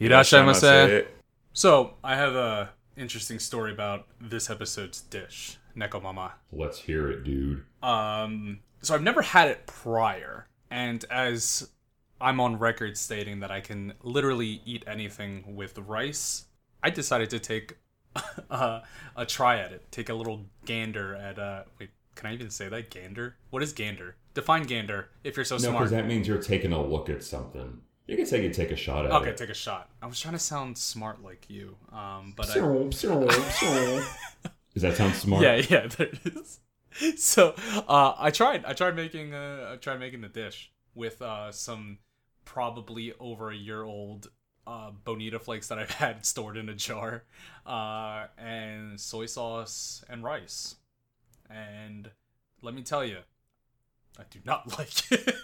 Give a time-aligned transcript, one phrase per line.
[0.00, 1.06] Irasshaimase.
[1.52, 6.32] So, I have a interesting story about this episode's dish, Nekomama.
[6.52, 7.64] Let's hear it, dude.
[7.82, 11.68] Um, so I've never had it prior, and as
[12.20, 16.46] I'm on record stating that I can literally eat anything with rice,
[16.82, 17.76] I decided to take
[18.50, 18.80] uh,
[19.16, 19.90] a try at it.
[19.90, 23.36] Take a little gander at uh wait, can I even say that gander?
[23.50, 24.16] What is gander?
[24.34, 25.78] Define gander if you're so No, smart.
[25.78, 27.80] because that means you're taking a look at something.
[28.06, 29.28] You can say you take a shot at Okay, it.
[29.30, 29.88] Okay, take a shot.
[30.02, 33.00] I was trying to sound smart like you, um, but I, Does
[34.82, 35.42] that sound smart?
[35.42, 36.60] yeah, yeah, there it is.
[37.16, 37.54] So
[37.88, 38.64] uh, I tried.
[38.66, 39.32] I tried making.
[39.34, 41.98] Uh, I tried making the dish with uh, some
[42.44, 44.28] probably over a year old
[44.66, 47.24] uh, bonita flakes that I've had stored in a jar,
[47.66, 50.76] uh, and soy sauce and rice.
[51.50, 52.10] And
[52.62, 53.18] let me tell you,
[54.18, 55.34] I do not like it.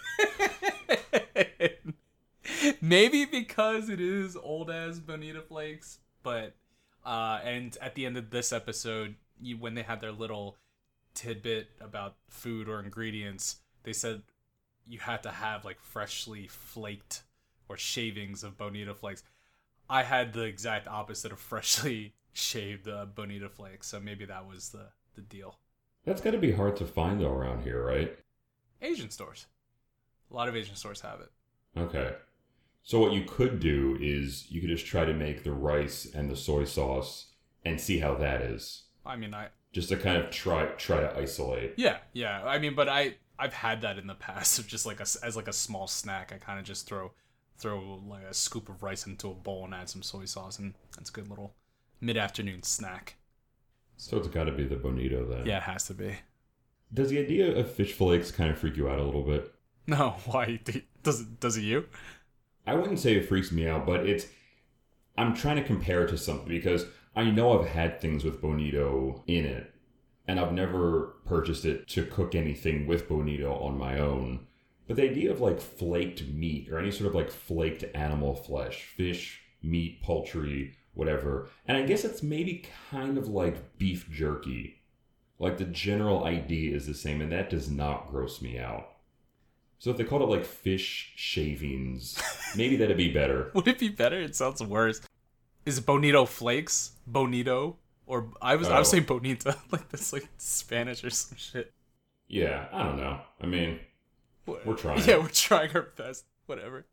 [2.91, 6.57] Maybe because it is old as bonita flakes, but
[7.05, 10.57] uh, and at the end of this episode, you, when they had their little
[11.13, 14.23] tidbit about food or ingredients, they said
[14.85, 17.23] you had to have like freshly flaked
[17.69, 19.23] or shavings of bonita flakes.
[19.89, 24.67] I had the exact opposite of freshly shaved uh, bonita flakes, so maybe that was
[24.67, 25.59] the the deal.
[26.03, 28.19] That's got to be hard to find though around here, right?
[28.81, 29.45] Asian stores,
[30.29, 31.31] a lot of Asian stores have it.
[31.77, 32.15] Okay.
[32.83, 36.29] So what you could do is you could just try to make the rice and
[36.29, 37.27] the soy sauce
[37.65, 38.83] and see how that is.
[39.05, 41.73] I mean, I Just to kind of try try to isolate.
[41.77, 42.43] yeah, yeah.
[42.45, 45.35] I mean, but I I've had that in the past of just like a as
[45.35, 46.31] like a small snack.
[46.33, 47.11] I kind of just throw
[47.57, 50.73] throw like a scoop of rice into a bowl and add some soy sauce, and
[50.95, 51.55] that's a good little
[51.99, 53.15] mid afternoon snack.
[53.95, 55.45] So it's got to be the bonito then.
[55.45, 56.17] Yeah, it has to be.
[56.93, 59.53] Does the idea of fish flakes kind of freak you out a little bit?
[59.87, 60.59] No, why
[61.03, 61.85] does it does it you?
[62.65, 64.27] I wouldn't say it freaks me out, but it's.
[65.17, 66.85] I'm trying to compare it to something because
[67.15, 69.73] I know I've had things with bonito in it,
[70.27, 74.47] and I've never purchased it to cook anything with bonito on my own.
[74.87, 78.83] But the idea of like flaked meat or any sort of like flaked animal flesh,
[78.83, 84.81] fish, meat, poultry, whatever, and I guess it's maybe kind of like beef jerky.
[85.39, 88.90] Like the general idea is the same, and that does not gross me out.
[89.81, 92.21] So if they called it like fish shavings,
[92.55, 93.49] maybe that'd be better.
[93.55, 94.21] Would it be better?
[94.21, 95.01] It sounds worse.
[95.65, 96.91] Is it bonito flakes?
[97.07, 97.77] Bonito?
[98.05, 98.91] Or I was I was Oh.
[98.91, 101.73] saying bonita, like that's like Spanish or some shit.
[102.27, 103.21] Yeah, I don't know.
[103.41, 103.79] I mean,
[104.45, 105.03] What- We're trying.
[105.03, 106.25] Yeah, we're trying our best.
[106.45, 106.85] Whatever.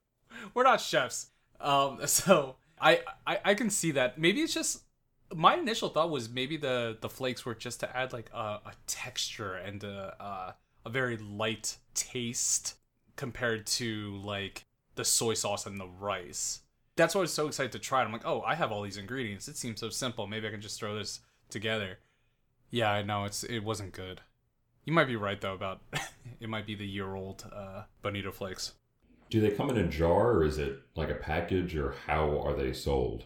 [0.55, 1.27] We're not chefs.
[1.61, 4.19] Um, so I, I I can see that.
[4.19, 4.85] Maybe it's just
[5.35, 8.73] my initial thought was maybe the the flakes were just to add like a, a
[8.87, 10.55] texture and a, a
[10.85, 12.75] a very light taste
[13.17, 16.61] compared to like the soy sauce and the rice.
[16.97, 18.07] That's why I was so excited to try it.
[18.07, 19.47] I'm like, oh, I have all these ingredients.
[19.49, 20.27] It seems so simple.
[20.27, 21.99] Maybe I can just throw this together.
[22.71, 24.21] Yeah, I know it's it wasn't good.
[24.85, 25.81] You might be right though about
[26.41, 28.73] it might be the year old uh, bonito flakes.
[29.31, 32.55] do they come in a jar or is it like a package or how are
[32.55, 33.25] they sold?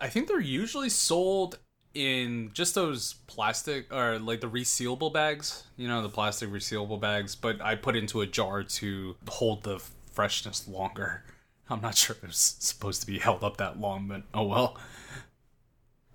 [0.00, 1.58] I think they're usually sold
[1.94, 7.34] in just those plastic or like the resealable bags, you know, the plastic resealable bags,
[7.34, 9.80] but I put into a jar to hold the
[10.12, 11.24] freshness longer.
[11.70, 14.78] I'm not sure it was supposed to be held up that long, but oh well.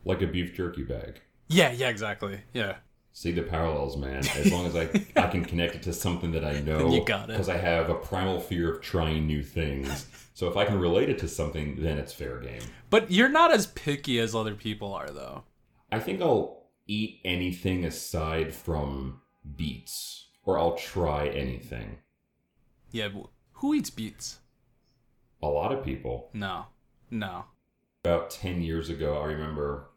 [0.06, 1.22] Like a beef jerky bag.
[1.48, 2.42] Yeah, yeah, exactly.
[2.54, 2.76] Yeah.
[3.12, 4.26] See the parallels, man.
[4.36, 4.84] As long as I
[5.16, 7.34] I can connect it to something that I know, You got it.
[7.34, 10.08] Because I have a primal fear of trying new things.
[10.34, 12.62] So if I can relate it to something, then it's fair game.
[12.90, 15.44] But you're not as picky as other people are though.
[15.92, 19.22] I think I'll eat anything aside from
[19.56, 21.98] beets, or I'll try anything.
[22.92, 23.10] Yeah,
[23.54, 24.40] who eats beets?
[25.42, 26.30] A lot of people.
[26.34, 26.66] No.
[27.12, 27.46] No.
[28.04, 29.90] about 10 years ago, I remember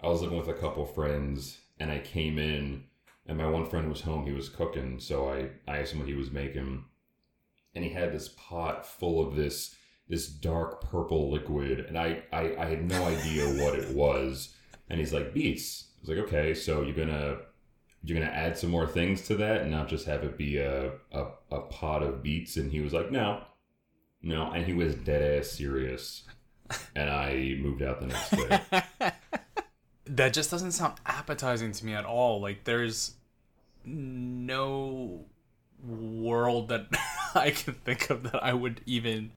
[0.00, 2.84] I was living with a couple friends and I came in
[3.26, 4.26] and my one friend was home.
[4.26, 4.98] He was cooking.
[5.00, 6.84] So I, I asked him what he was making.
[7.74, 9.74] And he had this pot full of this
[10.08, 11.80] this dark purple liquid.
[11.80, 14.54] And I, I, I had no idea what it was.
[14.92, 15.88] And he's like, beets.
[15.96, 17.38] I was like, okay, so you're gonna
[18.04, 20.92] you're gonna add some more things to that and not just have it be a,
[21.10, 22.56] a, a pot of beets.
[22.56, 23.42] And he was like, no.
[24.22, 26.22] No, and he was dead ass serious
[26.94, 29.12] and I moved out the next day.
[30.06, 32.40] that just doesn't sound appetizing to me at all.
[32.40, 33.14] Like there's
[33.84, 35.24] no
[35.84, 36.86] world that
[37.34, 39.32] I can think of that I would even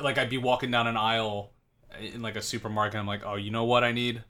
[0.00, 1.52] like I'd be walking down an aisle
[2.00, 4.22] in like a supermarket and I'm like, "Oh, you know what I need?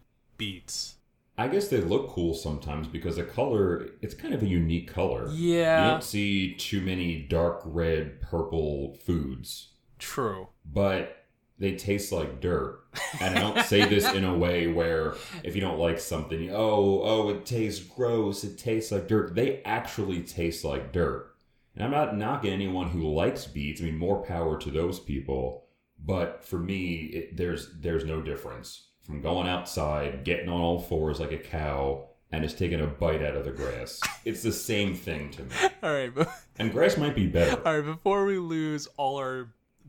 [0.42, 0.96] Beets."
[1.38, 5.30] I guess they look cool sometimes because the color, it's kind of a unique color.
[5.32, 5.84] Yeah.
[5.84, 9.68] You don't see too many dark red, purple foods,
[9.98, 10.48] True.
[10.64, 11.24] but
[11.58, 12.80] they taste like dirt.
[13.20, 17.00] And I don't say this in a way where if you don't like something, oh,
[17.02, 19.34] oh, it tastes gross, it tastes like dirt.
[19.34, 21.34] They actually taste like dirt.
[21.74, 23.80] And I'm not knocking anyone who likes beets.
[23.80, 25.64] I mean, more power to those people.
[26.04, 31.20] But for me, it, there's there's no difference from going outside, getting on all fours
[31.20, 34.00] like a cow, and just taking a bite out of the grass.
[34.24, 35.50] It's the same thing to me.
[35.82, 36.28] All right, but
[36.58, 37.60] And grass might be better.
[37.66, 37.84] all right.
[37.84, 39.48] Before we lose all our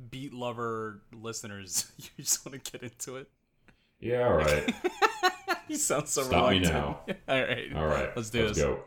[0.10, 3.30] beat lover listeners, you just want to get into it.
[4.00, 4.74] Yeah, all right.
[5.69, 7.18] You sound so Stop me reluctant.
[7.27, 8.10] all right, All right.
[8.15, 8.65] Let's do Let's this.
[8.65, 8.80] go.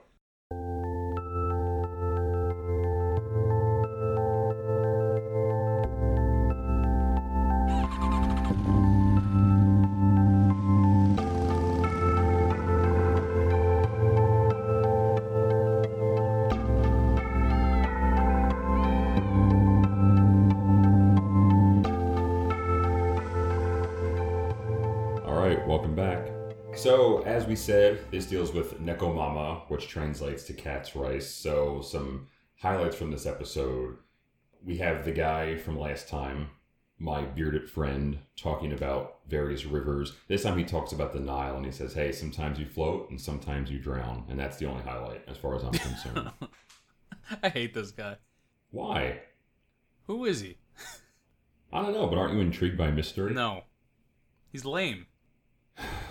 [27.27, 31.29] As we said, this deals with Nekomama, which translates to cat's rice.
[31.29, 32.29] So, some
[32.61, 33.97] highlights from this episode.
[34.65, 36.51] We have the guy from last time,
[37.01, 40.13] my bearded friend, talking about various rivers.
[40.29, 43.21] This time he talks about the Nile and he says, Hey, sometimes you float and
[43.21, 44.25] sometimes you drown.
[44.29, 46.31] And that's the only highlight as far as I'm concerned.
[47.43, 48.17] I hate this guy.
[48.71, 49.21] Why?
[50.07, 50.59] Who is he?
[51.73, 53.35] I don't know, but aren't you intrigued by mystery?
[53.35, 53.65] No,
[54.53, 55.07] he's lame.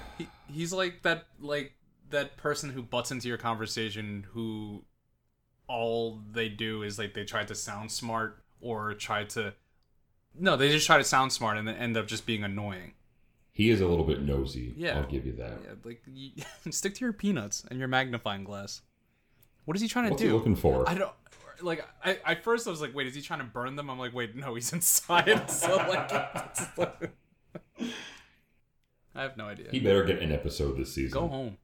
[0.56, 1.74] He, he's like that like
[2.10, 4.84] that person who butts into your conversation who
[5.68, 9.54] all they do is like they try to sound smart or try to
[10.40, 12.94] no they just try to sound smart and then end up just being annoying
[13.52, 14.74] He is a little bit nosy.
[14.78, 15.00] Yeah.
[15.00, 15.58] I'll give you that.
[15.64, 16.32] yeah like you,
[16.72, 18.82] stick to your peanuts and your magnifying glass
[19.66, 20.88] what is he trying to What's do he looking for?
[20.88, 21.12] i don't
[21.62, 23.98] like I, I first i was like wait is he trying to burn them i'm
[23.98, 27.12] like wait no he's inside so like-
[29.16, 31.20] i have no idea He better get an episode this season.
[31.20, 31.58] Go home.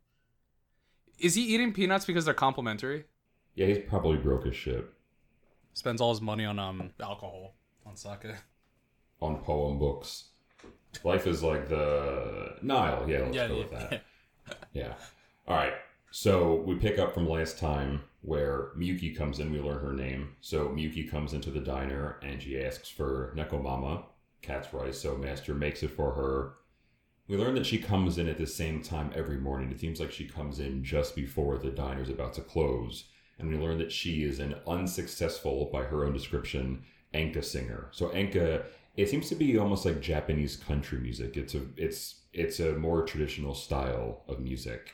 [1.19, 3.05] Is he eating peanuts because they're complimentary?
[3.55, 4.85] Yeah, he's probably broke his shit
[5.73, 7.53] Spends all his money on um alcohol,
[7.85, 8.25] on sake.
[9.21, 10.25] on poem books.
[11.03, 13.05] Life is like the Nile.
[13.07, 13.91] Yeah, let's Yeah, go yeah, with that.
[13.93, 14.53] yeah.
[14.73, 14.93] Yeah.
[15.47, 15.73] All right.
[16.11, 19.51] So we pick up from last time where Miyuki comes in.
[19.53, 20.35] We learn her name.
[20.41, 24.03] So Miyuki comes into the diner and she asks for Nekomama,
[24.41, 24.99] cat's rice.
[24.99, 26.53] So Master makes it for her.
[27.31, 29.71] We learn that she comes in at the same time every morning.
[29.71, 33.05] It seems like she comes in just before the diner's about to close.
[33.39, 36.83] And we learn that she is an unsuccessful, by her own description,
[37.13, 37.87] Enka singer.
[37.91, 38.65] So Enka,
[38.97, 41.37] it seems to be almost like Japanese country music.
[41.37, 44.91] It's a it's it's a more traditional style of music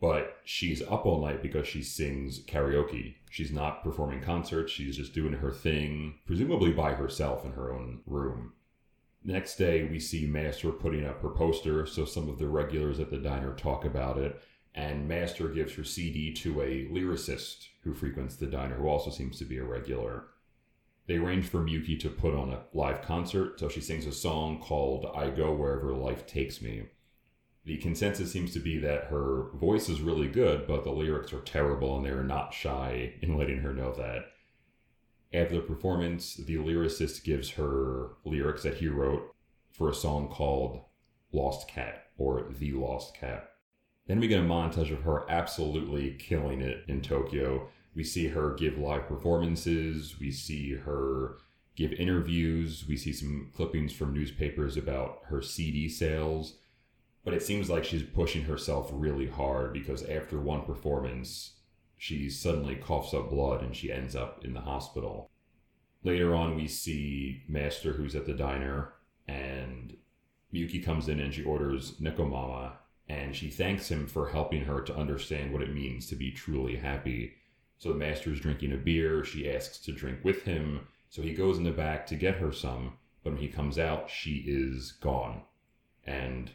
[0.00, 3.16] but she's up all night because she sings karaoke.
[3.30, 8.02] She's not performing concerts, she's just doing her thing, presumably by herself in her own
[8.06, 8.52] room.
[9.28, 13.10] Next day, we see Master putting up her poster, so some of the regulars at
[13.10, 14.40] the diner talk about it,
[14.74, 19.38] and Master gives her CD to a lyricist who frequents the diner, who also seems
[19.38, 20.28] to be a regular.
[21.08, 24.60] They arrange for Miyuki to put on a live concert, so she sings a song
[24.62, 26.84] called I Go Wherever Life Takes Me.
[27.66, 31.42] The consensus seems to be that her voice is really good, but the lyrics are
[31.42, 34.30] terrible and they're not shy in letting her know that.
[35.32, 39.34] After the performance, the lyricist gives her lyrics that he wrote
[39.70, 40.80] for a song called
[41.32, 43.50] Lost Cat or The Lost Cat.
[44.06, 47.68] Then we get a montage of her absolutely killing it in Tokyo.
[47.94, 51.36] We see her give live performances, we see her
[51.76, 56.54] give interviews, we see some clippings from newspapers about her CD sales
[57.28, 61.57] but it seems like she's pushing herself really hard because after one performance,
[61.98, 65.30] she suddenly coughs up blood and she ends up in the hospital.
[66.02, 68.94] Later on, we see Master who's at the diner,
[69.26, 69.96] and
[70.54, 72.72] Miyuki comes in and she orders Nekomama,
[73.08, 76.76] and she thanks him for helping her to understand what it means to be truly
[76.76, 77.34] happy.
[77.78, 81.58] So the Master's drinking a beer, she asks to drink with him, so he goes
[81.58, 85.42] in the back to get her some, but when he comes out, she is gone.
[86.06, 86.52] And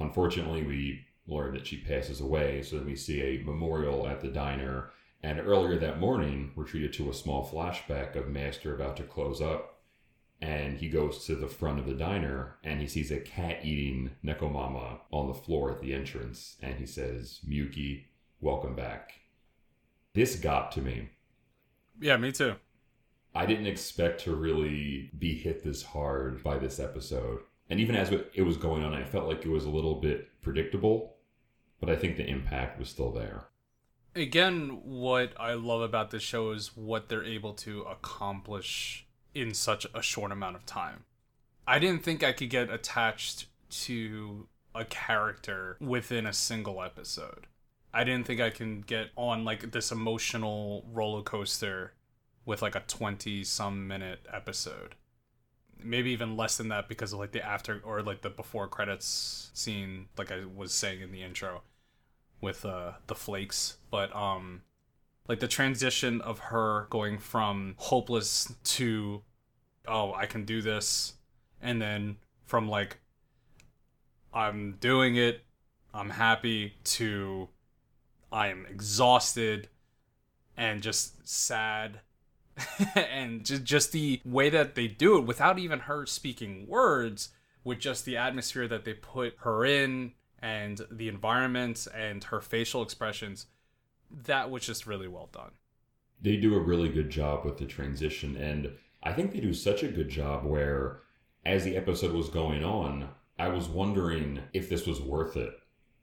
[0.00, 4.28] Unfortunately, we learn that she passes away, so then we see a memorial at the
[4.28, 4.90] diner.
[5.22, 9.40] And earlier that morning, we're treated to a small flashback of Master about to close
[9.40, 9.80] up.
[10.40, 14.12] And he goes to the front of the diner and he sees a cat eating
[14.24, 16.56] Nekomama on the floor at the entrance.
[16.62, 18.04] And he says, Miyuki,
[18.40, 19.14] welcome back.
[20.14, 21.10] This got to me.
[22.00, 22.54] Yeah, me too.
[23.34, 27.40] I didn't expect to really be hit this hard by this episode.
[27.68, 30.28] And even as it was going on, I felt like it was a little bit
[30.40, 31.16] predictable,
[31.80, 33.44] but I think the impact was still there.
[34.14, 39.86] Again, what I love about this show is what they're able to accomplish in such
[39.94, 41.04] a short amount of time.
[41.66, 47.46] I didn't think I could get attached to a character within a single episode.
[47.92, 51.92] I didn't think I can get on like this emotional roller coaster
[52.44, 54.94] with like a 20 some minute episode.
[55.82, 59.50] Maybe even less than that because of like the after or like the before credits
[59.54, 61.62] scene like I was saying in the intro
[62.40, 64.62] with uh the flakes, but um
[65.28, 69.22] like the transition of her going from hopeless to
[69.86, 71.14] oh, I can do this
[71.60, 72.98] and then from like
[74.32, 75.42] I'm doing it,
[75.94, 77.48] I'm happy to
[78.30, 79.68] I'm exhausted
[80.56, 82.00] and just sad
[82.94, 87.30] and just just the way that they do it without even her speaking words
[87.64, 92.82] with just the atmosphere that they put her in and the environment and her facial
[92.82, 93.46] expressions
[94.10, 95.52] that was just really well done.
[96.20, 98.72] They do a really good job with the transition and
[99.02, 101.00] i think they do such a good job where
[101.46, 105.52] as the episode was going on i was wondering if this was worth it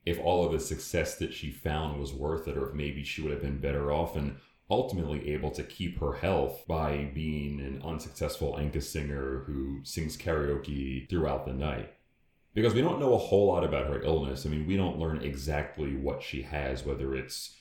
[0.06, 3.22] if all of the success that she found was worth it or if maybe she
[3.22, 4.38] would have been better off and
[4.70, 11.08] ultimately able to keep her health by being an unsuccessful enka singer who sings karaoke
[11.10, 11.94] throughout the night.
[12.54, 14.46] Because we don't know a whole lot about her illness.
[14.46, 17.56] I mean we don't learn exactly what she has whether it's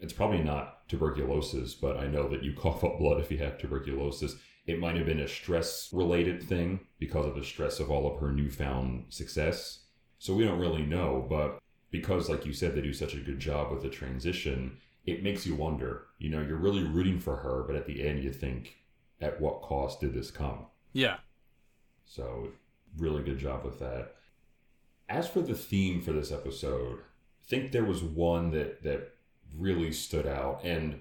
[0.00, 3.58] it's probably not tuberculosis but i know that you cough up blood if you have
[3.58, 4.36] tuberculosis.
[4.66, 8.20] It might have been a stress related thing because of the stress of all of
[8.20, 9.84] her newfound success.
[10.18, 11.58] So we don't really know but
[11.90, 14.78] because like you said they do such a good job with the transition
[15.10, 16.06] it makes you wonder.
[16.18, 18.76] You know, you're really rooting for her, but at the end, you think,
[19.20, 20.66] at what cost did this come?
[20.92, 21.16] Yeah.
[22.04, 22.48] So,
[22.96, 24.14] really good job with that.
[25.08, 29.14] As for the theme for this episode, I think there was one that that
[29.56, 31.00] really stood out, and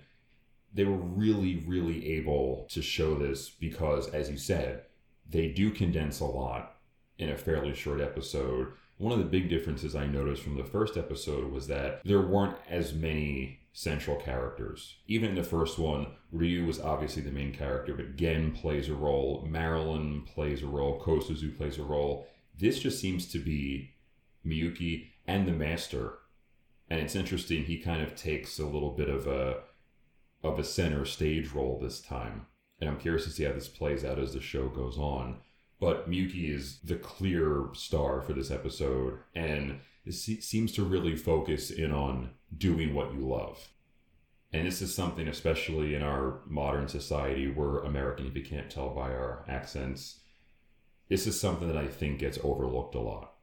[0.74, 4.84] they were really, really able to show this because, as you said,
[5.30, 6.78] they do condense a lot
[7.18, 8.68] in a fairly short episode.
[8.98, 12.58] One of the big differences I noticed from the first episode was that there weren't
[12.70, 14.96] as many central characters.
[15.05, 18.96] Even in the first one, Ryu was obviously the main character, but Gen plays a
[18.96, 22.25] role, Marilyn plays a role, Kosuzu plays a role.
[22.57, 23.93] This just seems to be
[24.43, 26.17] Miyuki and the master.
[26.89, 29.60] And it's interesting, he kind of takes a little bit of a
[30.43, 32.48] of a center stage role this time.
[32.81, 35.41] And I'm curious to see how this plays out as the show goes on.
[35.79, 39.81] But Miyuki is the clear star for this episode, and
[40.14, 43.70] seems to really focus in on doing what you love.
[44.54, 48.90] And this is something, especially in our modern society, we're American, if you can't tell
[48.90, 50.22] by our accents.
[51.10, 53.34] This is something that I think gets overlooked a lot.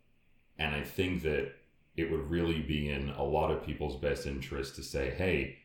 [0.59, 1.52] And I think that
[1.97, 5.59] it would really be in a lot of people's best interest to say, hey,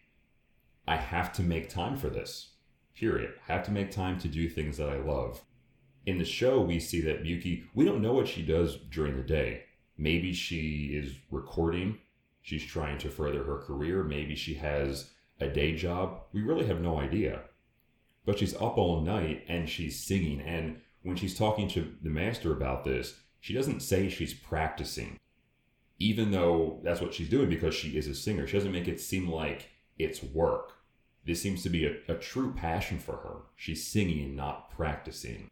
[0.88, 2.52] I have to make time for this.
[2.96, 3.34] Period.
[3.48, 5.42] I have to make time to do things that I love.
[6.06, 9.24] In the show, we see that Miyuki, we don't know what she does during the
[9.24, 9.64] day.
[10.00, 12.00] Maybe she is recording
[12.42, 14.04] she's trying to further her career.
[14.04, 16.22] Maybe she has a day job.
[16.34, 17.42] We really have no idea.
[18.26, 20.42] But she's up all night and she's singing.
[20.42, 25.18] And when she's talking to the master about this, she doesn't say she's practicing,
[25.98, 28.48] even though that's what she's doing because she is a singer.
[28.48, 30.74] She doesn't make it seem like it's work.
[31.26, 33.36] This seems to be a, a true passion for her.
[33.56, 35.52] She's singing, not practicing.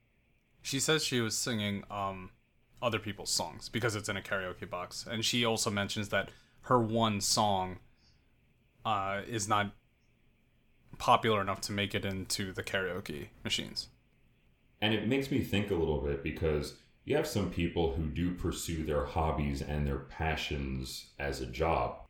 [0.62, 2.32] She says she was singing um,
[2.82, 5.06] other people's songs because it's in a karaoke box.
[5.10, 6.30] And she also mentions that
[6.62, 7.78] her one song
[8.86, 9.72] uh, is not
[10.98, 13.88] popular enough to make it into the karaoke machines.
[14.82, 18.34] And it makes me think a little bit because you have some people who do
[18.34, 22.02] pursue their hobbies and their passions as a job.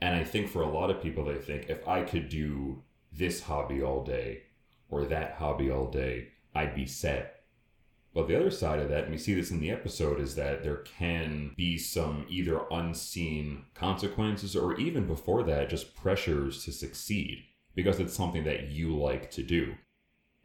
[0.00, 3.42] And I think for a lot of people, they think if I could do this
[3.42, 4.42] hobby all day
[4.90, 7.33] or that hobby all day, I'd be set.
[8.14, 10.62] But the other side of that, and we see this in the episode, is that
[10.62, 17.42] there can be some either unseen consequences or even before that, just pressures to succeed
[17.74, 19.74] because it's something that you like to do.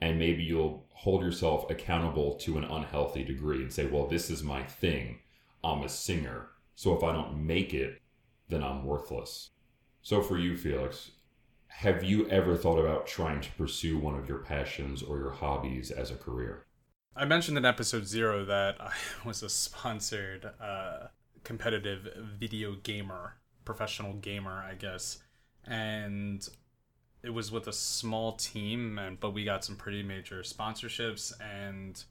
[0.02, 4.42] And maybe you'll hold yourself accountable to an unhealthy degree and say, well, this is
[4.42, 5.20] my thing.
[5.64, 6.48] I'm a singer.
[6.76, 8.02] So if I don't make it,
[8.48, 9.52] then I'm worthless.
[10.02, 11.12] So for you, Felix,
[11.68, 15.92] have you ever thought about trying to pursue one of your passions or your hobbies
[15.92, 16.66] as a career?
[17.20, 18.94] I mentioned in episode zero that I
[19.26, 21.08] was a sponsored uh,
[21.44, 22.08] competitive
[22.40, 23.34] video gamer,
[23.66, 25.20] professional gamer, I guess,
[25.66, 26.48] and
[27.22, 32.02] it was with a small team, and but we got some pretty major sponsorships, and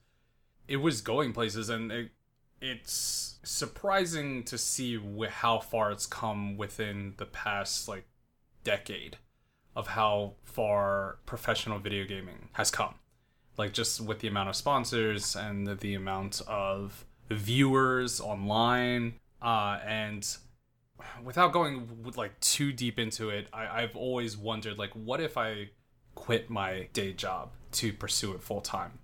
[0.68, 2.10] it was going places, and it,
[2.60, 8.04] it's surprising to see wh- how far it's come within the past like
[8.62, 9.16] decade
[9.74, 12.96] of how far professional video gaming has come
[13.58, 19.78] like just with the amount of sponsors and the, the amount of viewers online uh
[19.84, 20.38] and
[21.22, 21.86] without going
[22.16, 25.68] like too deep into it I, i've always wondered like what if i
[26.14, 28.98] quit my day job to pursue it full time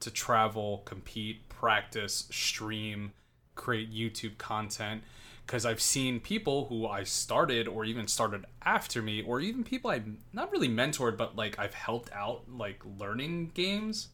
[0.00, 3.12] to travel compete practice stream
[3.54, 5.02] create youtube content
[5.50, 9.90] because i've seen people who i started or even started after me or even people
[9.90, 14.10] i've not really mentored but like i've helped out like learning games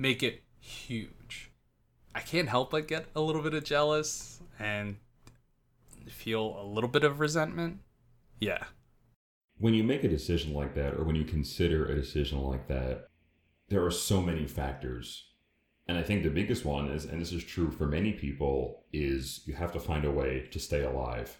[0.00, 1.50] make it huge.
[2.14, 4.96] I can't help but get a little bit of jealous and
[6.08, 7.80] feel a little bit of resentment.
[8.40, 8.64] Yeah.
[9.58, 13.06] When you make a decision like that or when you consider a decision like that
[13.68, 15.29] there are so many factors
[15.90, 19.40] and i think the biggest one is and this is true for many people is
[19.44, 21.36] you have to find a way to stay alive.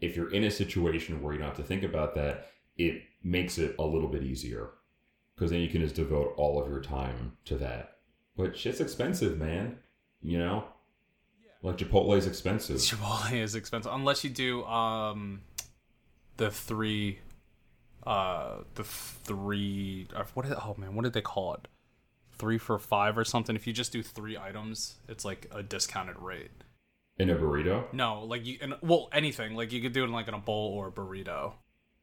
[0.00, 2.46] If you're in a situation where you don't have to think about that
[2.76, 4.70] it makes it a little bit easier.
[5.34, 7.96] Because then you can just devote all of your time to that.
[8.36, 9.78] But shit's expensive man
[10.22, 10.64] you know?
[11.62, 12.76] Like chipotle is expensive.
[12.76, 13.92] Chipotle is expensive.
[13.92, 15.40] Unless you do um
[16.36, 17.18] the three
[18.06, 21.68] uh the three uh, what oh man what did they call it
[22.42, 23.54] three for five or something.
[23.54, 26.50] If you just do three items it's like a discounted rate.
[27.18, 27.84] In a burrito?
[27.92, 29.54] No like you and well anything.
[29.54, 31.52] Like you could do it in like in a bowl or a burrito.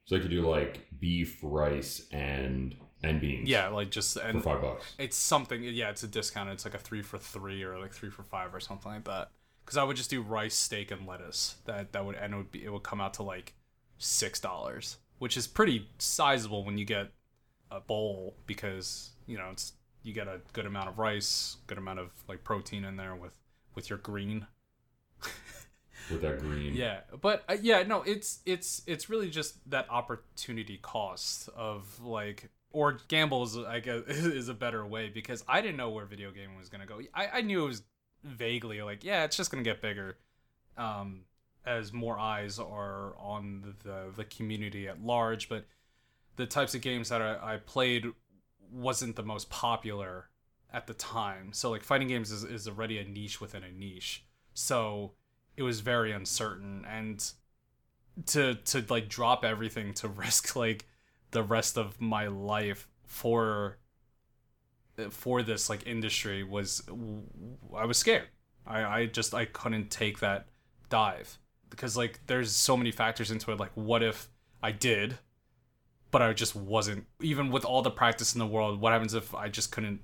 [0.05, 3.49] So you could do like beef rice and and beans?
[3.49, 4.93] Yeah like just and for five bucks?
[4.97, 6.49] it's something yeah it's a discount.
[6.49, 9.31] It's like a three for three or like three for five or something like that.
[9.65, 11.57] Because i would just do rice steak and lettuce.
[11.65, 13.55] That that would and it would be it would come out to like
[13.97, 17.11] six dollars which is pretty sizable when you get
[17.69, 21.99] a bowl because you know it's you get a good amount of rice, good amount
[21.99, 23.37] of like protein in there with
[23.75, 24.47] with your green.
[26.11, 26.73] with that green.
[26.73, 32.49] Yeah, but uh, yeah, no, it's it's it's really just that opportunity cost of like
[32.71, 36.31] or gamble is I guess is a better way because I didn't know where video
[36.31, 37.01] gaming was gonna go.
[37.13, 37.83] I I knew it was
[38.23, 40.17] vaguely like yeah, it's just gonna get bigger.
[40.77, 41.25] Um,
[41.65, 45.49] as more eyes are on the the community at large.
[45.49, 45.65] But
[46.35, 48.05] the types of games that I, I played
[48.71, 50.29] wasn't the most popular
[50.71, 51.53] at the time.
[51.53, 54.25] So like fighting games is, is already a niche within a niche.
[54.53, 55.13] So
[55.57, 57.31] it was very uncertain and
[58.27, 60.85] to to like drop everything to risk like
[61.31, 63.77] the rest of my life for
[65.11, 66.83] for this like industry was
[67.75, 68.27] I was scared.
[68.67, 70.47] I I just I couldn't take that
[70.89, 71.37] dive
[71.69, 74.29] because like there's so many factors into it like what if
[74.61, 75.17] i did
[76.11, 79.33] but i just wasn't even with all the practice in the world what happens if
[79.35, 80.01] i just couldn't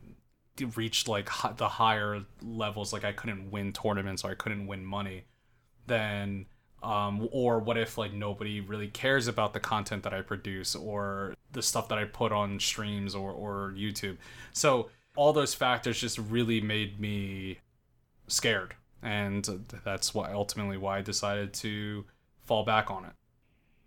[0.76, 2.94] reach like the higher levels?
[2.94, 5.26] Like i couldn't win tournaments or i couldn't win money.
[5.88, 6.46] Then
[6.84, 11.34] um, or what if like nobody really cares about the content that i produce or
[11.52, 14.18] the stuff that i put on streams or, or youtube?
[14.54, 17.60] So all those factors just really made me
[18.28, 18.76] scared.
[19.02, 19.46] And
[19.84, 22.06] that's why ultimately why I decided to
[22.44, 23.12] fall back on it.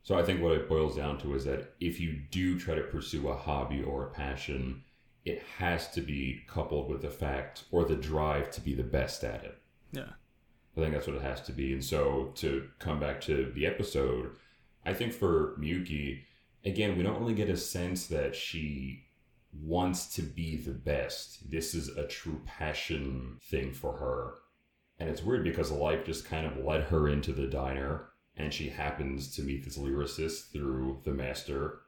[0.02, 2.82] So I think what it boils down to is that if you do try to
[2.82, 4.84] pursue a hobby or a passion,
[5.24, 9.22] it has to be coupled with the fact or the drive to be the best
[9.24, 9.58] at it.
[9.92, 10.12] Yeah.
[10.76, 11.72] I think that's what it has to be.
[11.72, 14.36] And so to come back to the episode,
[14.86, 16.22] I think for Miyuki,
[16.64, 19.04] again, we don't really get a sense that she
[19.52, 21.50] wants to be the best.
[21.50, 24.34] This is a true passion thing for her.
[24.98, 28.08] And it's weird because life just kind of led her into the diner,
[28.38, 31.80] and she happens to meet this lyricist through the master.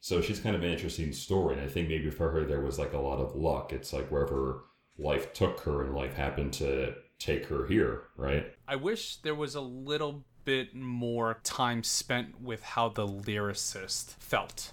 [0.00, 1.54] So she's kind of an interesting story.
[1.56, 3.72] And I think maybe for her, there was like a lot of luck.
[3.72, 4.64] It's like wherever
[4.98, 8.52] life took her and life happened to take her here, right?
[8.68, 14.72] I wish there was a little bit more time spent with how the lyricist felt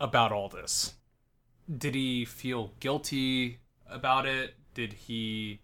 [0.00, 0.94] about all this.
[1.78, 4.54] Did he feel guilty about it?
[4.74, 5.60] Did he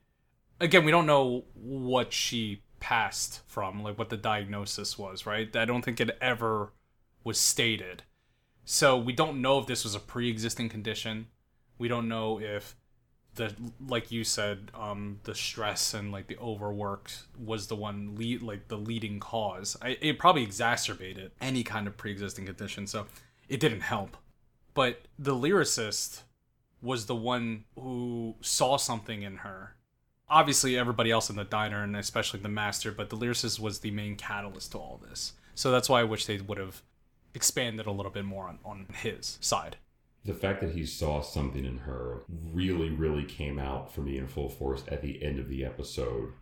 [0.60, 5.54] again, we don't know what she passed from, like what the diagnosis was, right?
[5.54, 6.72] I don't think it ever
[7.24, 8.02] was stated.
[8.64, 11.28] So we don't know if this was a pre-existing condition.
[11.78, 12.76] We don't know if
[13.34, 13.54] the
[13.86, 18.68] like you said, um, the stress and like the overwork was the one lead like
[18.68, 19.76] the leading cause.
[19.80, 23.06] I, it probably exacerbated any kind of pre-existing condition, so
[23.48, 24.16] it didn't help.
[24.74, 26.22] But the lyricist
[26.82, 29.74] was the one who saw something in her
[30.30, 33.90] obviously everybody else in the diner and especially the master, but the lyricist was the
[33.90, 35.32] main catalyst to all this.
[35.54, 36.82] So that's why I wish they would have
[37.34, 39.76] expanded a little bit more on, on his side.
[40.24, 44.26] The fact that he saw something in her really, really came out for me in
[44.26, 46.32] full force at the end of the episode.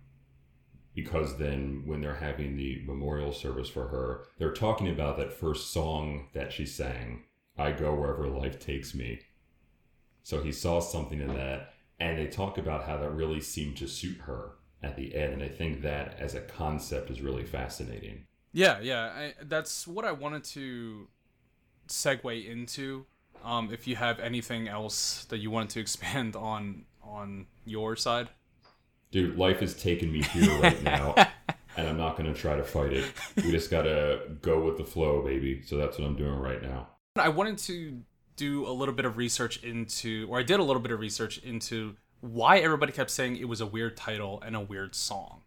[0.94, 5.70] Because then, when they're having the memorial service for her, they're talking about that first
[5.70, 7.24] song that she sang,
[7.58, 9.20] I Go Wherever Life Takes Me.
[10.22, 13.86] So he saw something in that, and they talk about how that really seemed to
[13.86, 15.34] suit her at the end.
[15.34, 18.26] And I think that as a concept is really fascinating.
[18.52, 21.08] Yeah, yeah, I, that's what I wanted to
[21.88, 23.06] segue into.
[23.44, 28.28] Um, if you have anything else that you wanted to expand on on your side,
[29.10, 31.14] dude, life is taking me here right now,
[31.76, 33.12] and I'm not gonna try to fight it.
[33.36, 35.62] We just gotta go with the flow, baby.
[35.64, 36.88] So that's what I'm doing right now.
[37.14, 38.02] I wanted to
[38.36, 41.38] do a little bit of research into, or I did a little bit of research
[41.38, 45.42] into why everybody kept saying it was a weird title and a weird song.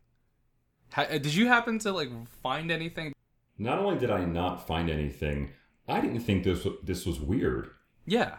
[0.93, 2.09] Ha- did you happen to like
[2.41, 3.13] find anything?
[3.57, 5.51] Not only did I not find anything,
[5.87, 7.71] I didn't think this this was weird.
[8.05, 8.37] Yeah.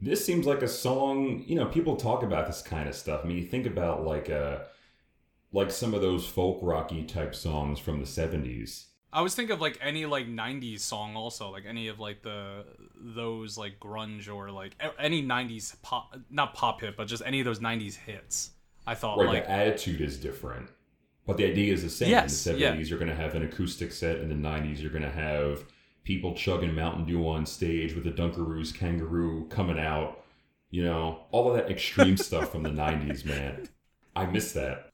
[0.00, 3.20] This seems like a song, you know, people talk about this kind of stuff.
[3.24, 4.60] I mean, you think about like uh
[5.52, 8.86] like some of those folk rocky type songs from the 70s.
[9.12, 12.64] I was thinking of like any like 90s song also, like any of like the
[12.96, 17.44] those like grunge or like any 90s pop not pop hit, but just any of
[17.44, 18.50] those 90s hits.
[18.86, 20.68] I thought right, like the attitude is different.
[21.26, 22.10] But the idea is the same.
[22.10, 22.74] Yes, in the 70s, yeah.
[22.80, 24.18] you're going to have an acoustic set.
[24.18, 25.64] In the 90s, you're going to have
[26.04, 30.24] people chugging Mountain Dew on stage with the Dunkaroos kangaroo coming out.
[30.70, 33.68] You know, all of that extreme stuff from the 90s, man.
[34.16, 34.91] I miss that.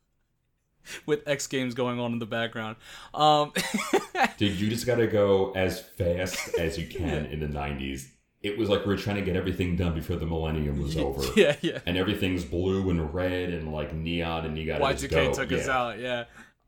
[1.06, 2.76] With X Games going on in the background.
[3.14, 3.52] Um
[4.38, 8.06] Dude, you just got to go as fast as you can in the 90s.
[8.42, 11.22] It was like we were trying to get everything done before the millennium was over.
[11.36, 11.80] Yeah, yeah.
[11.86, 15.28] And everything's blue and red and like neon, and you got to just go.
[15.28, 15.78] Y2K took us Yeah.
[15.78, 16.24] out, yeah.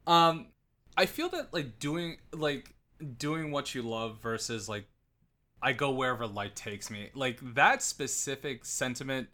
[0.07, 0.47] Um
[0.97, 2.75] I feel that like doing like
[3.19, 4.85] doing what you love versus like
[5.63, 7.11] I go wherever light takes me.
[7.15, 9.29] Like that specific sentiment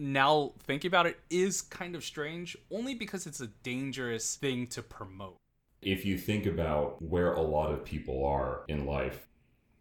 [0.00, 4.82] now thinking about it is kind of strange only because it's a dangerous thing to
[4.82, 5.36] promote.
[5.82, 9.28] if you think about where a lot of people are in life,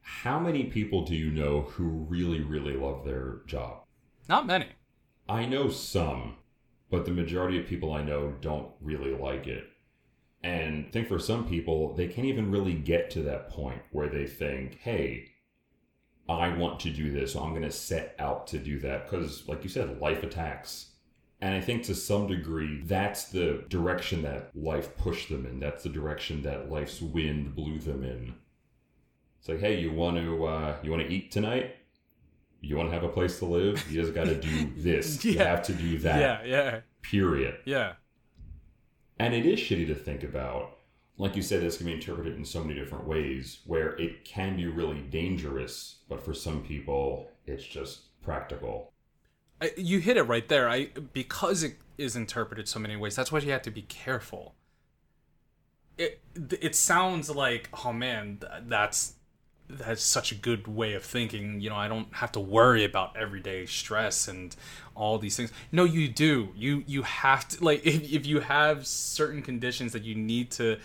[0.01, 3.83] how many people do you know who really, really love their job?
[4.27, 4.67] Not many.
[5.27, 6.35] I know some,
[6.89, 9.65] but the majority of people I know don't really like it.
[10.41, 14.07] And I think for some people, they can't even really get to that point where
[14.09, 15.31] they think, hey,
[16.29, 19.09] I want to do this, so I'm going to set out to do that.
[19.09, 20.91] Because, like you said, life attacks.
[21.41, 25.59] And I think to some degree, that's the direction that life pushed them in.
[25.59, 28.35] That's the direction that life's wind blew them in.
[29.39, 31.75] It's like, hey, you want to uh, you want to eat tonight?
[32.61, 33.89] You want to have a place to live?
[33.89, 35.23] You just got to do this.
[35.23, 36.19] You have to do that.
[36.19, 36.79] Yeah, yeah.
[37.01, 37.57] Period.
[37.63, 37.93] Yeah.
[39.17, 40.78] And it is shitty to think about.
[41.19, 44.55] Like you said, this can be interpreted in so many different ways where it can
[44.55, 48.93] be really dangerous, but for some people, it's just practical.
[49.61, 50.69] I, you hit it right there.
[50.69, 53.17] I because it is interpreted so many ways.
[53.17, 54.55] That's why you have to be careful.
[55.97, 56.21] It
[56.61, 59.15] it sounds like oh man, that's
[59.69, 61.59] that's such a good way of thinking.
[61.59, 64.55] You know, I don't have to worry about everyday stress and
[64.95, 65.51] all these things.
[65.73, 66.49] No, you do.
[66.55, 70.79] You you have to like if if you have certain conditions that you need to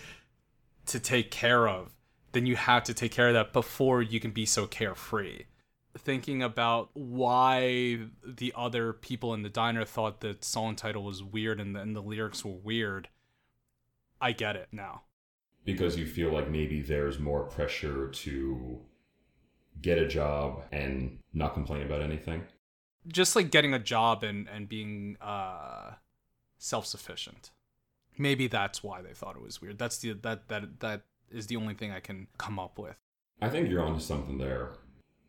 [0.87, 1.91] to take care of,
[2.31, 5.43] then you have to take care of that before you can be so carefree
[5.97, 11.59] thinking about why the other people in the diner thought the song title was weird
[11.59, 13.09] and the, and the lyrics were weird,
[14.19, 15.03] I get it now.
[15.63, 18.79] Because you feel like maybe there's more pressure to
[19.81, 22.43] get a job and not complain about anything.
[23.07, 25.93] Just like getting a job and, and being uh,
[26.57, 27.51] self sufficient.
[28.17, 29.77] Maybe that's why they thought it was weird.
[29.77, 32.95] That's the that that that is the only thing I can come up with.
[33.41, 34.73] I think you're onto something there.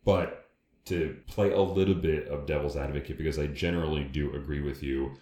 [0.05, 0.45] But
[0.85, 5.17] to play a little bit of devil's advocate, because I generally do agree with you,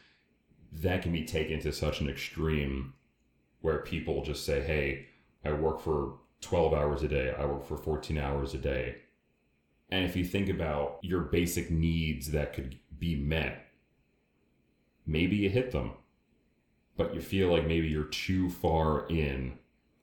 [0.72, 2.94] that can be taken to such an extreme
[3.62, 5.08] where people just say, hey,
[5.44, 8.98] I work for 12 hours a day, I work for 14 hours a day.
[9.90, 13.66] And if you think about your basic needs that could be met,
[15.08, 15.94] maybe you hit them,
[16.98, 19.58] but you feel like maybe you're too far in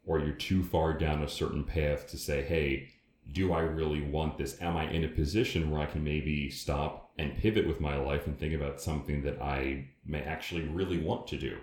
[0.04, 2.90] or you're too far down a certain path to say, hey,
[3.30, 4.60] do I really want this?
[4.60, 8.26] Am I in a position where I can maybe stop and pivot with my life
[8.26, 11.56] and think about something that I may actually really want to do?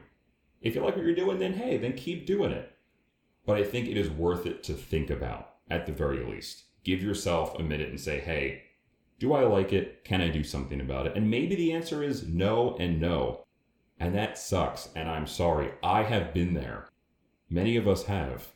[0.61, 2.71] If you like what you're doing, then hey, then keep doing it.
[3.45, 6.63] But I think it is worth it to think about at the very least.
[6.83, 8.63] Give yourself a minute and say, hey,
[9.19, 10.03] do I like it?
[10.05, 11.15] Can I do something about it?
[11.15, 13.45] And maybe the answer is no and no.
[13.99, 14.89] And that sucks.
[14.95, 15.71] And I'm sorry.
[15.83, 16.87] I have been there.
[17.49, 18.49] Many of us have.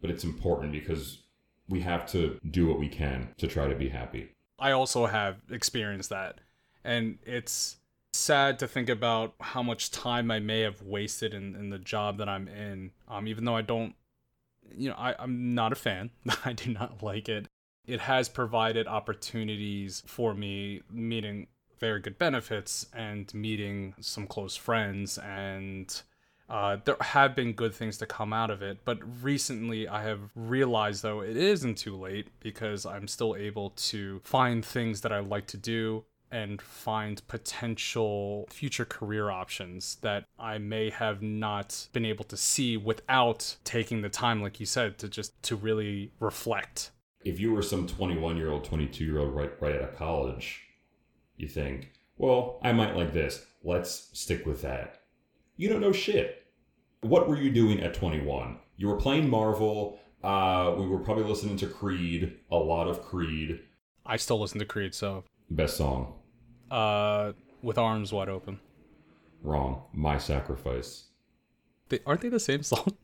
[0.00, 1.22] But it's important because
[1.68, 4.30] we have to do what we can to try to be happy.
[4.58, 6.40] I also have experienced that.
[6.84, 7.76] And it's
[8.12, 12.18] sad to think about how much time I may have wasted in, in the job
[12.18, 12.90] that I'm in.
[13.08, 13.94] Um, even though I don't,
[14.76, 16.10] you know, I, I'm not a fan.
[16.44, 17.48] I do not like it.
[17.86, 21.48] It has provided opportunities for me, meaning
[21.80, 26.02] very good benefits and meeting some close friends and
[26.48, 30.20] uh, there have been good things to come out of it, but recently I have
[30.34, 35.20] realized though it isn't too late because I'm still able to find things that I
[35.20, 42.04] like to do and find potential future career options that I may have not been
[42.04, 46.90] able to see without taking the time, like you said, to just to really reflect.
[47.24, 50.63] If you were some 21 year old, 22 year old right, right out of college,
[51.36, 53.44] you think, well, I might like this.
[53.62, 55.00] Let's stick with that.
[55.56, 56.46] You don't know shit.
[57.00, 58.58] What were you doing at 21?
[58.76, 59.98] You were playing Marvel.
[60.22, 63.60] Uh, we were probably listening to Creed, a lot of Creed.
[64.06, 66.14] I still listen to Creed, so Best song.
[66.70, 68.58] uh, with arms wide open.
[69.42, 69.82] Wrong.
[69.92, 71.04] My Sacrifice.
[71.88, 72.96] They, aren't they the same song?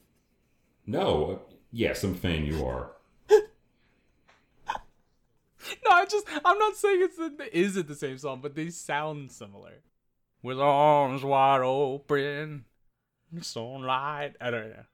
[0.86, 1.42] No.
[1.72, 2.92] Yes, I'm fan you are.
[5.84, 8.70] No, I just I'm not saying it's the, is it the same song, but they
[8.70, 9.82] sound similar.
[10.42, 12.64] With arms wide open,
[13.40, 14.36] sunlight.
[14.40, 14.84] I don't know.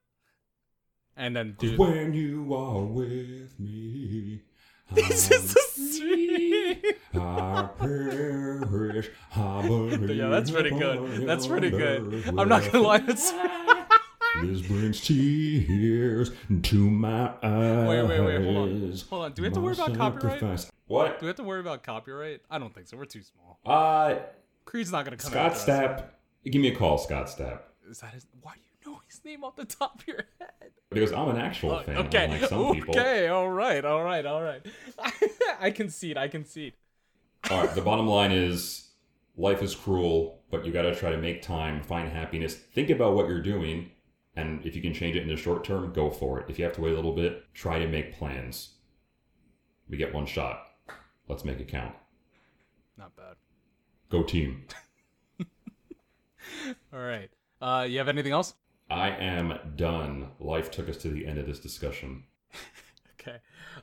[1.16, 4.42] And then dude, When you are with me.
[4.92, 6.96] this is the sweet.
[7.14, 9.10] I perish.
[9.34, 11.26] I Yeah, that's pretty good.
[11.26, 12.24] That's pretty good.
[12.36, 13.32] I'm not gonna lie, that's
[14.46, 16.30] This brings tears
[16.62, 17.88] to my eyes.
[17.88, 18.94] Wait, wait, wait, hold on.
[19.10, 19.32] Hold on.
[19.32, 20.70] Do we have to worry about copyright?
[20.86, 21.18] What?
[21.20, 22.42] Do we have to worry about copyright?
[22.50, 22.96] I don't think so.
[22.96, 23.58] We're too small.
[23.66, 24.16] Uh,
[24.64, 25.52] Creed's not gonna come Scott.
[25.52, 26.04] Stapp.
[26.44, 27.60] Give me a call, Scott Stapp.
[27.90, 28.26] Is that his?
[28.42, 30.70] Why do you know his name off the top of your head?
[30.90, 32.24] Because I'm an actual Oh, fan, okay.
[32.26, 32.98] unlike some people.
[32.98, 33.28] Okay.
[33.28, 33.84] All right.
[33.84, 34.24] All right.
[34.24, 34.64] All right.
[35.60, 36.16] I concede.
[36.16, 36.74] I concede.
[37.50, 38.90] All right, the bottom line is
[39.36, 43.14] life is cruel, but you got to try to make time, find happiness, think about
[43.14, 43.90] what you're doing,
[44.36, 46.46] and if you can change it in the short term, go for it.
[46.48, 48.74] If you have to wait a little bit, try to make plans.
[49.88, 50.66] We get one shot.
[51.28, 51.94] Let's make it count.
[52.98, 53.36] Not bad.
[54.10, 54.66] Go team.
[56.92, 57.30] All right.
[57.60, 58.54] Uh, you have anything else?
[58.90, 60.30] I am done.
[60.38, 62.24] Life took us to the end of this discussion.
[63.18, 63.38] Okay.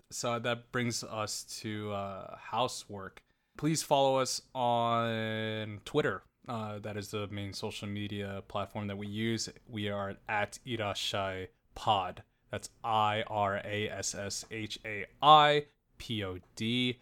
[0.10, 3.22] So that brings us to uh, housework.
[3.58, 6.24] Please follow us on Twitter.
[6.48, 9.50] Uh, that is the main social media platform that we use.
[9.68, 12.24] We are at Irasshai Pod.
[12.52, 15.66] That's I R A S S H A I
[15.98, 17.00] P O D.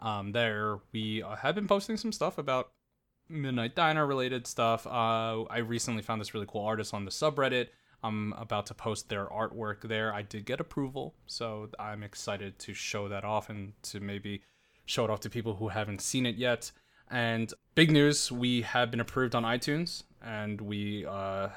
[0.00, 2.70] Um, there we have been posting some stuff about
[3.28, 4.86] Midnight Diner related stuff.
[4.86, 7.68] Uh, I recently found this really cool artist on the subreddit.
[8.02, 10.12] I'm about to post their artwork there.
[10.12, 14.42] I did get approval, so I'm excited to show that off and to maybe
[14.84, 16.70] show it off to people who haven't seen it yet.
[17.14, 21.48] And big news, we have been approved on iTunes and we uh,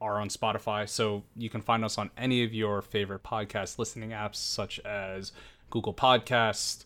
[0.00, 0.88] are on Spotify.
[0.88, 5.32] So you can find us on any of your favorite podcast listening apps, such as
[5.68, 6.84] Google Podcast,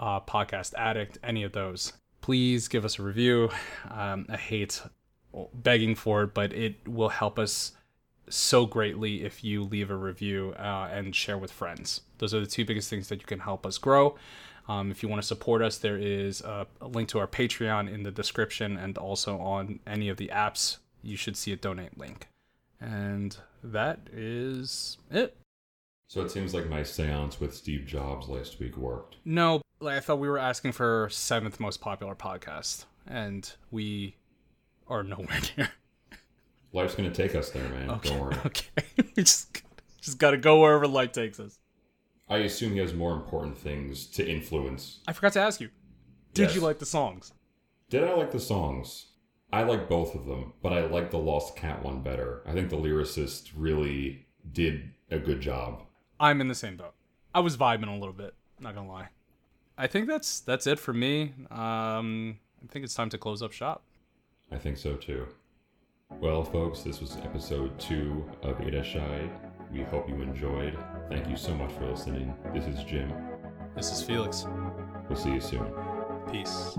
[0.00, 1.92] uh, Podcast Addict, any of those.
[2.22, 3.50] Please give us a review.
[3.90, 4.80] Um, I hate
[5.52, 7.72] begging for it, but it will help us
[8.30, 12.00] so greatly if you leave a review uh, and share with friends.
[12.16, 14.16] Those are the two biggest things that you can help us grow.
[14.68, 17.92] Um, if you want to support us, there is a, a link to our Patreon
[17.92, 20.76] in the description and also on any of the apps.
[21.02, 22.28] You should see a donate link.
[22.80, 25.36] And that is it.
[26.08, 29.16] So it seems like my seance with Steve Jobs last week worked.
[29.24, 34.16] No, like I thought we were asking for seventh most popular podcast, and we
[34.86, 35.70] are nowhere near.
[36.72, 37.90] Life's gonna take us there, man.
[37.90, 38.36] Okay, Don't worry.
[38.46, 38.84] okay,
[39.16, 39.62] we just
[40.00, 41.58] just gotta go wherever life takes us.
[42.30, 45.00] I assume he has more important things to influence.
[45.06, 45.70] I forgot to ask you.
[46.34, 46.54] Did Yes.
[46.54, 47.32] you like the songs?
[47.88, 49.06] Did I like the songs?
[49.50, 52.42] I like both of them, but I like the Lost Cat one better.
[52.46, 55.84] I think the lyricist really did a good job.
[56.20, 56.94] I'm in the same boat.
[57.34, 58.34] I was vibing a little bit.
[58.60, 59.08] Not gonna lie.
[59.78, 61.32] I think that's that's it for me.
[61.50, 63.84] Um, I think it's time to close up shop.
[64.52, 65.26] I think so too.
[66.20, 69.30] Well, folks, this was episode two of Irasshai.
[69.72, 70.78] We hope you enjoyed.
[71.08, 72.34] Thank you so much for listening.
[72.54, 73.12] This is Jim.
[73.76, 74.46] This is Felix.
[75.08, 75.72] We'll see you soon.
[76.30, 76.76] Peace.